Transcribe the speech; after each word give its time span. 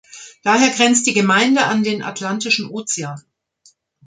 Daher 0.41 0.71
grenzt 0.71 1.05
die 1.05 1.13
Gemeinde 1.13 1.65
an 1.67 1.83
den 1.83 2.01
Atlantischen 2.01 2.67
Ozean. 2.71 3.21